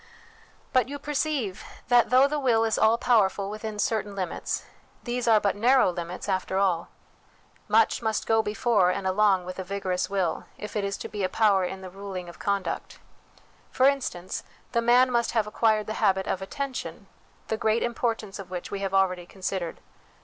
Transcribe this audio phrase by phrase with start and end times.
[0.73, 4.65] But you perceive that, though the will is all power ful within certain limits,
[5.03, 6.89] these are but narrow limits after all.
[7.67, 11.23] Much must go before and along with a vigorous will if it is to be
[11.23, 12.97] a power in the ruling of conduct.
[13.69, 14.41] For instance,
[14.71, 17.05] the man must have acquired the habit of attention,
[17.49, 19.81] the great importance of which we have already considered.